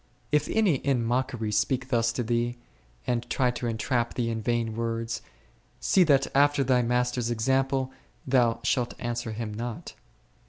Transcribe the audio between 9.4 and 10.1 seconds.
not.